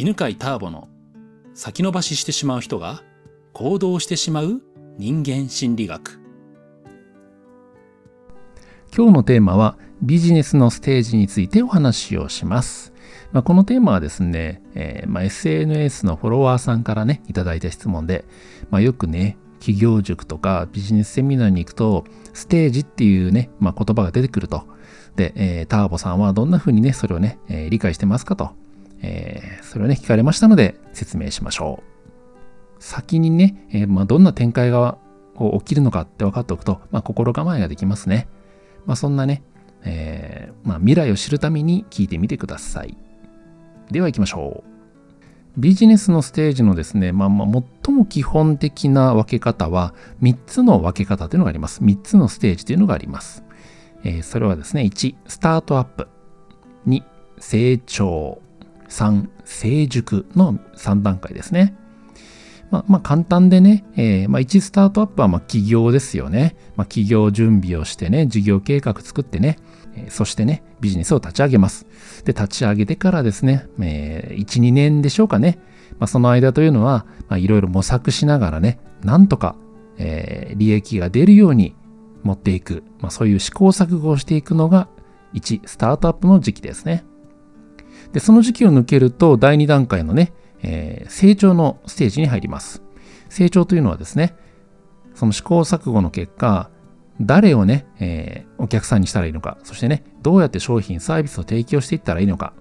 [0.00, 0.88] 犬飼ターボの
[1.52, 3.02] 先延ばししてしまう人が
[3.52, 4.62] 行動してしまう
[4.96, 6.18] 人間心理学
[8.96, 12.94] 今日のテーマはビジネスのステージについてお話をします。
[13.32, 18.24] まあ、このテーマはですね、えー、まあ、SNS のフォロワーさんからね、いただいた質問で、
[18.70, 24.64] まあ、よくね、企業塾とかビジネスセミナーに行くと、ステージっていうね、まあ、言葉が出てくると。
[25.16, 28.52] で、えー、ターボさんはどんな風にね、それをね、えー、理解してますかと。
[29.02, 31.82] えー、それをね、聞かれましたので説明しましょ
[32.78, 32.82] う。
[32.82, 34.98] 先にね、えまあ、どんな展開が
[35.58, 38.28] 起きるのかって分かっておくと、まあ、心構えができますね。
[38.86, 39.42] まあ、そんなね、
[39.84, 42.96] えま、未来を知るために聞いてみてください。
[43.90, 44.70] では行きましょう。
[45.58, 51.82] ビジネスのステージのですね、まあ、まあ最も基本的な分け方は3つの分け方というのがあります。
[51.82, 53.44] 3つのステージというのがあります。
[54.04, 56.08] えー、それはですね、1、スタートアップ。
[56.86, 57.02] 2、
[57.38, 58.40] 成長。
[58.90, 61.74] 3、成熟の3段階ですね。
[62.70, 66.56] まあ、まあ、簡単でね、えー、まあ、1スタートアップはま起業ですよね。
[66.76, 69.56] まあ、起業準備をしてね、事業計画作ってね、
[69.94, 71.86] えー、そしてね、ビジネスを立ち上げます。
[72.24, 75.58] で、立ち上げてからですね、えー、1、2年でしょうかね。
[75.98, 79.56] まあ、その間というのは、いろいろ模索しながらね、なんとか、
[79.98, 81.74] え、利益が出るように
[82.22, 84.88] 持っていく、まあ、そういう試行錯誤をしていくのが
[85.34, 87.04] 1、スタートアップの時期ですね。
[88.12, 92.82] で、その時期を抜けると、第2段階のね、えー、成長のステージに入ります。
[93.28, 94.34] 成長というのはですね、
[95.14, 96.70] その試行錯誤の結果、
[97.20, 102.54] 誰をね、えー、お客さんにしたらいいのか、そしてね、どうやって商品、サービスを提供していったらいいのか、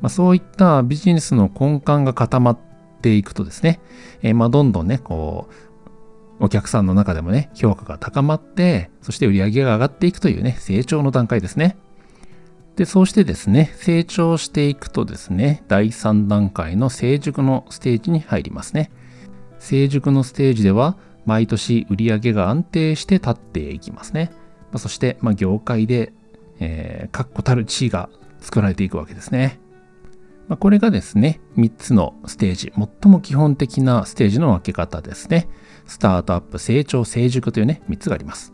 [0.00, 2.58] まあ、そういったビジネスの根幹が固まっ
[3.02, 3.80] ていくとですね、
[4.22, 5.48] えー、まあどんどんね、こ
[6.40, 11.76] う、お客さんの中でもね、評価が高まって、そして売り上げが上がっていくというね、成長の段階ですね。
[12.76, 18.90] で、そうしてですね、成長していくとですね、第3段階の成熟のステージに入りますね。
[19.58, 24.30] 成熟のステージでは、毎年売り上げが安定して立っていきますね。
[24.72, 26.12] ま、そして、ま、業界で、
[26.60, 28.10] えー、確固たる地位が
[28.40, 29.58] 作られていくわけですね。
[30.46, 35.48] ま、これがですね、3つのステージ、最も基本的なステージの分け方ですね。
[35.86, 38.52] スタートアップ、成長、成熟というね、3つがあります。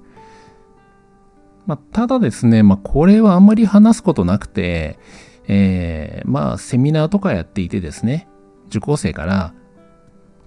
[1.66, 4.98] まあ、ただですね、まあ、これはあんまり話すことなくて、
[5.48, 8.28] えー、まあ、セミナーとかやっていてですね、
[8.68, 9.54] 受講生から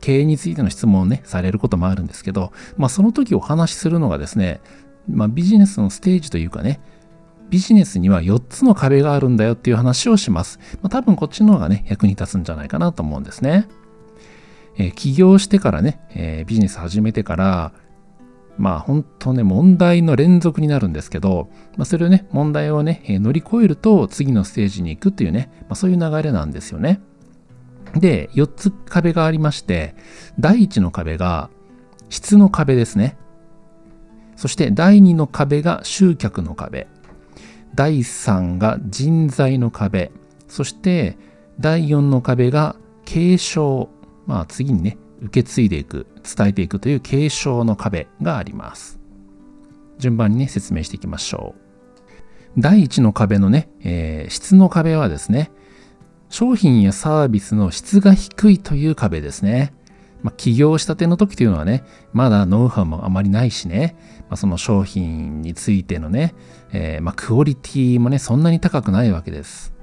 [0.01, 4.61] 経営についての質問をね、されることもあるんですけど、まあ、その時お話しするのがですね、
[5.09, 6.81] まあ、ビジネスのステージというかね、
[7.49, 10.59] ビジネスには4つの壁があるんだよっていう話をします。
[10.81, 13.67] まあ、多分こっちの方がね、役に立つんじゃないかなと思うんですね。
[14.77, 17.73] えー、起業してからね、えー、ビジネス始めてから、
[18.57, 27.01] まあ本当ね、問題の連続になるんですけど、まあ、それをね、問題をね、乗り越えると次のステージに行くっていうね、まあ、そういう流れなんですよね。
[27.95, 29.95] で、4つ壁がありまして、
[30.39, 31.49] 第1の壁が
[32.09, 33.17] 質の壁ですね。
[34.35, 36.87] そして第2の壁が集客の壁。
[37.73, 40.11] 第3が人材の壁。
[40.47, 41.17] そして
[41.59, 43.89] 第4の壁が継承。
[44.25, 48.99] まあ次にね、受け継いでいく、伝えていくという継承の壁があります。
[49.97, 51.65] 順番にね、説明していきましょう。
[52.57, 55.51] 第1の壁のね、えー、質の壁はですね、
[56.29, 59.73] 商品やサービスの質が低いという壁ですね。
[60.23, 66.33] まあ、起業したての時というのはね、まだノウハウもあまりないしね、まあ、その商品についてのね、
[66.71, 69.74] えー、まあ、クオリティもね、そんなに高くないわけです。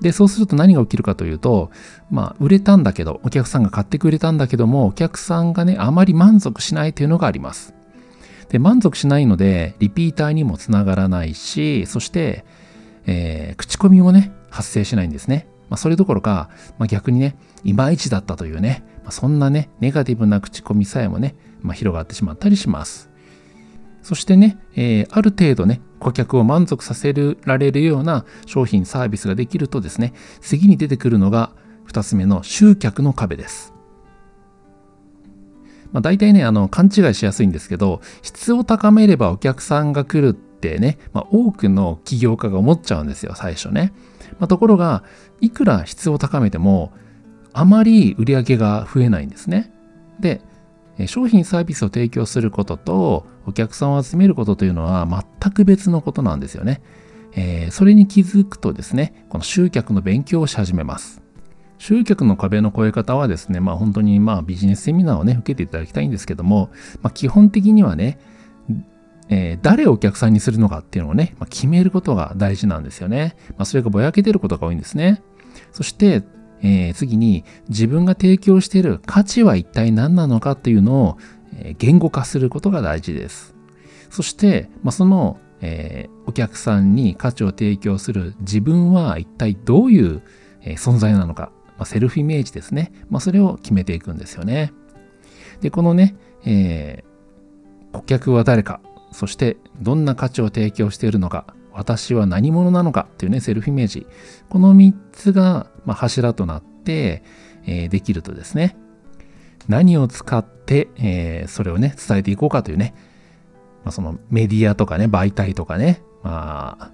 [0.00, 1.70] で、そうすると何が起きるかというと、
[2.10, 7.74] まあ、売れたんだけど、お客さんが買ってくれたんだけども、お客さんがね、あまり満足しないというのがあります。
[8.48, 12.44] で、満足しないので、リピーターにもつながらないし、そして、
[13.06, 15.46] えー、口コミもね、発生しないんですね。
[15.68, 23.08] まあ、それどころか、まあ、逆にね、いまいちだったというね、まあ、そんなね、ネガティブな口コミさえもね、まあ、広がってしまったりします。
[24.02, 31.52] そしてね、えー、ある程度ね、顧客を満足させられるような商品サービスができるとですね、次に出てくるのが
[31.86, 33.74] 2つ目の集客の壁です。
[35.92, 43.92] まあ、大体ね、あの、勘違いしやすいんですけど、質を高めればお客さんが来るってね、まあ、多くの起業家が思っちゃうんですよ、最初ね。
[44.38, 45.04] まあ、ところが、
[45.40, 46.92] いくら質を高めても、
[47.52, 49.72] あまり売り上げが増えないんですね。
[50.20, 50.40] で、
[51.06, 55.06] 商品サービスを提供することとお客さんを集めることというのは
[55.40, 56.82] 全く別のことなんですよね。
[57.32, 61.22] えー、それに気づくとですね、この集客の勉強をし始めます。
[61.78, 66.70] 集客の壁の越え方はですね、まあ本当にまあビジネスセミナーをね、受けていただきたいんですけども、
[67.02, 68.18] まあ基本的にはね、
[69.30, 73.36] えー、誰をお客さんにするのかっていうのをね、まあ、決めることが大事なんですよね。
[73.50, 75.22] まあ、それがぼやけてることが多いんですね。
[75.72, 76.24] そして、
[76.62, 81.18] えー、次に自分が提供している価値は一体何なのかっていうのを、
[81.78, 83.54] 言語化することが大事です。
[84.08, 90.22] そして、まあ、その、えー、お客さんに価値を提供する自分は一体どういう、
[90.76, 92.92] 存在なのか、まあ、セルフイメージですね。
[93.08, 94.72] まあ、それを決めていくんですよね。
[95.60, 97.02] で、このね、え
[97.92, 98.80] 顧客は誰か、
[99.12, 104.06] そしてどんな価値を提供しているのか、私は何者なのかっていうね、セルフイメージ。
[104.48, 107.22] この3つが、ま、柱となって、
[107.66, 108.76] え、できるとですね、
[109.68, 112.94] 何を使って、え、それをね、伝えていこうかというね、
[113.84, 116.90] まあ、そのメディアとかね、媒体とかね、まあ、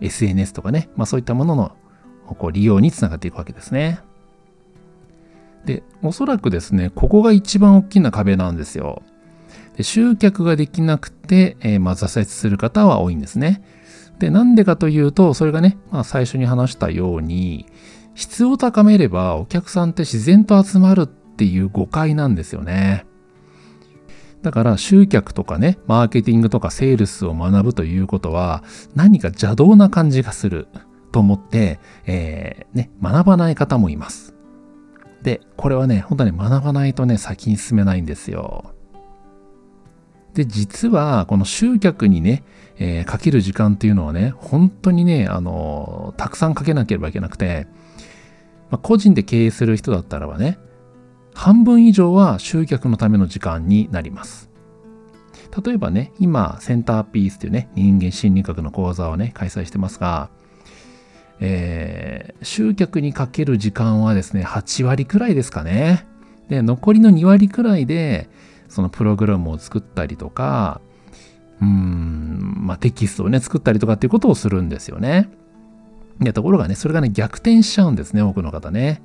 [0.00, 1.76] SNS とかね、まあそういったものの
[2.26, 4.00] こう利用につながっていくわけですね。
[5.64, 9.02] で、おそらくですね、ここが一番大きな壁なんですよ。
[9.76, 13.62] で集客ができなくて、えー、まあ、挫折する方は多いんですね。
[14.20, 17.66] で、なんでかというと、それがね、まあ、最初に話したように、
[18.14, 23.06] 質を高めればお客さんって自然と集まるっていう誤解なんですよね。
[24.42, 28.62] だから集客とかね、マーケティングとかセールスを学ぶということは
[28.94, 30.68] 何か邪道な感じがする
[31.12, 34.34] と思って、えー、ね、学ばない方もいます。
[35.22, 38.74] で、これはね、本当に学ばないとね、先に進めないんですよ。
[40.34, 42.44] で、実は、この集客にね、
[42.78, 47.66] えー、かける時間っていうのはね、本当にね、あのー、たくさんかけなければいけなくて、
[48.70, 50.58] まあ、個人で経営する人だったらばね、
[51.34, 54.50] 半分以上は集客のための時間になります。
[55.64, 60.30] 例えばね、今、センターピースというね、人間心理学の講座をね、開催してますが、
[61.40, 66.06] えー、集客にかける時間はですね、8割くらいですかね。
[66.48, 68.28] で、残りの2割くらいで、
[68.70, 70.80] そのプログラムを作ったりとか、
[71.60, 75.28] うん、まあ、テキストをね、作ったりとかっていうことをするんですよね。
[76.20, 79.02] で、ところがね、それがね、逆転しちゃうんですね、多くの方ね。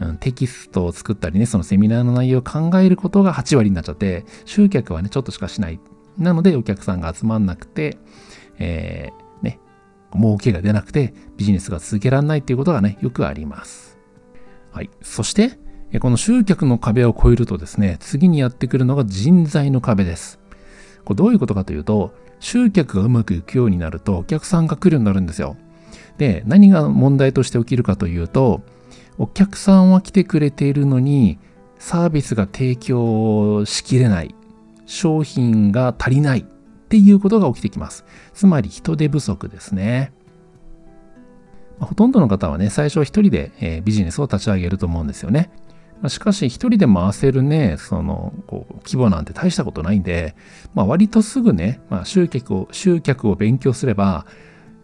[0.00, 5.80] うん、テキストを作ったりね、そのセミナーの内容を考えることが8割になっちゃって、集客はね、ちょっとしかしない。
[6.16, 7.98] なので、お客さんが集まんなくて、
[8.58, 9.58] えー、ね、
[10.14, 13.98] 儲けが出なくて、ビジネスが続けられないっていうことがね、よくあります。
[14.70, 14.90] はい。
[15.02, 15.58] そして、
[16.00, 20.38] この集客の壁を越えるとですね、次にやってくるのが人材の壁です。
[21.04, 25.56] これどういうことかというと、集客がうまくいくようになるとお客さんが来るようになるんですよ。
[26.18, 28.62] で、何が問題として起きるかというと、
[29.18, 31.38] お客さんは来てくれているのに、
[31.78, 34.34] サービスが提供しきれない、
[34.86, 36.44] 商品が足りないっ
[36.88, 38.04] ていうことが起きてきます。
[38.34, 40.12] つまり人手不足ですね。
[41.80, 45.50] ほとんどの方はね、最初は一人で、えビジネスを立ち上げると思うんですよね。
[46.02, 50.34] まあ、しかし、一人で回せるね、その、こう、規模なんて大したことないんで、
[50.74, 54.26] まあ、割とすぐね、まあ、集客を、集客を勉強すれば、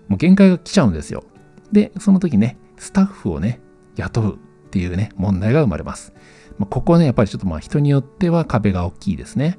[0.06, 1.24] もう限界が来ちゃうんですよ。
[1.72, 3.60] で、その時ね、スタッフをね、
[3.96, 6.12] 雇うっていうね、問題が生まれます。
[6.56, 9.58] まあ、ここね、やっぱりちょっとまあ人によっては壁が大きいですね。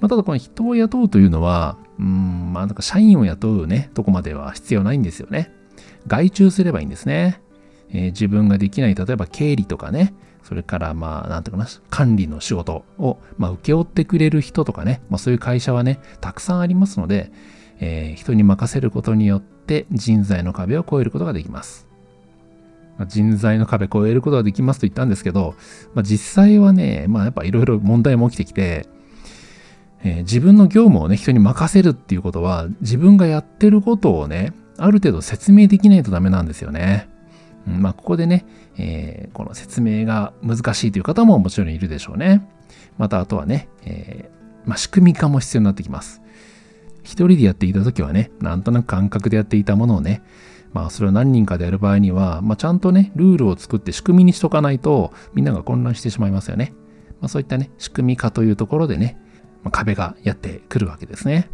[0.00, 5.50] まあ、ただこの人を雇うというのは、うん、まあなんか社員を雇うね、とこまでは必要ないんですよね。
[6.06, 7.40] 外注すればいいんですね。
[7.90, 10.14] えー、自分ができない、例えば経理とかね、
[10.44, 17.32] それからまあ、なんていうかな、管理の仕事を、まあ、請け負ってくれる人とかね、まあ、そういう会社はね、たくさんありますので、
[17.80, 21.88] えー、人に任せることによって人材の壁を越えることができます。
[22.98, 25.54] まあ、人材の壁を越えることができますと言ったんですけど、
[25.94, 28.86] まあ、実際はね、まあやっぱいろいろ問題も起きてきて、
[30.04, 37.08] えー、自分の業務をね、人に任せるっていうことは、自分がやってることをね、ある程度説明できないとダメなんですよね。
[37.66, 38.44] うん、まあ、ここでね、
[38.76, 42.46] えー、この説明が難しいという方ももちろんいるでしょうね。
[42.98, 46.22] また、あとはね、えー、まあ、仕組み化も必要になってきます。
[47.02, 50.22] 一人でやっていた時はね、なんとなく感覚でやっていたものをね、
[50.72, 56.72] まあ、それを何人かでやる場合には、まあ、ちゃんとね、ルールを作って仕組みにしとかないと、みんなが混乱してしまいますよね。
[57.20, 59.18] まあ、そういったね、仕組み化というところでね、
[59.62, 61.48] まあ、壁がやってくるわけですね。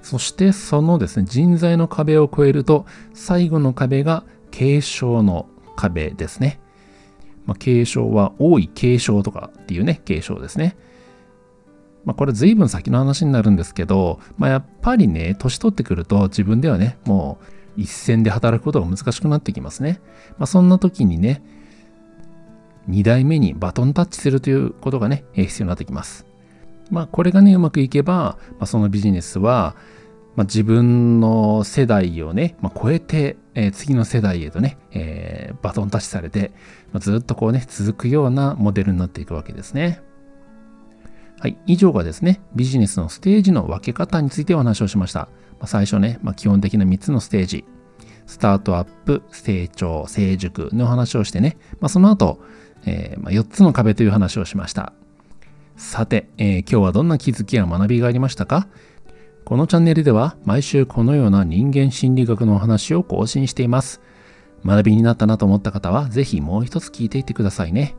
[0.00, 5.48] そしてそのですね、人材の壁を越えると、最後の壁が継承の
[5.78, 6.60] 壁ですね。
[7.46, 10.76] まあ、継承は多い継承とかっていうね、継承ですね。
[12.04, 17.38] まあ、これ随分先の話になるんですけど、まあ、やっぱりね、年取ってくると自分ではね、も
[17.76, 20.00] う一線で働くことが難しくなってきますね。
[20.38, 21.42] まあ、そんな時にね、
[22.90, 26.26] 2代目にバトンタッチするということがね、必要になってきます。
[26.90, 29.76] まあ、これがね、うまくいけば、まあ、そのビジネスは、
[30.38, 36.52] まあ、自分の世代をね、まあ、超えて、えー、次の世代へとね、えー、バトンタッチされて、
[36.92, 40.00] まあ、ずっとこうね、続くようなモデルになっていくわけですね。
[41.40, 45.22] はい、以上がですね、ビジネスのステージの分け方についてお話をしました。
[45.58, 47.64] まあ、最初ね、まあ、基本的な3つのステージ、
[48.26, 52.38] スタートアップ、成長、成熟の話をしてね、まあ、その後、
[52.86, 54.92] えー、ま4つの壁という話をしました。
[55.76, 58.68] さて、えー、今日はどんな気づきや学びがありましたか？
[59.48, 64.02] このチャンネルでは毎週このような人間心理学のお話を更新しています。
[64.62, 67.96] 学びになったなと思った方は、ぜひもう一つ聞いていってくださいね。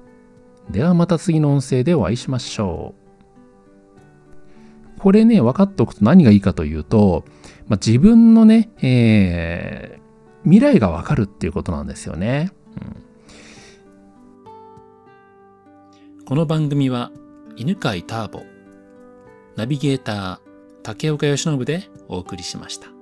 [0.69, 2.93] ではまた次の音声でお会いしましょ
[4.95, 4.99] う。
[4.99, 7.25] これね、分かっておくと何がいいかというと、
[7.67, 12.51] まあ、自分のね、えー、未来が分かるっていうことなんですよね。
[16.19, 17.11] うん、この番組は、
[17.55, 18.43] 犬飼ターボ、
[19.55, 20.48] ナビゲーター、
[20.89, 22.98] 竹岡由伸でお送りしました。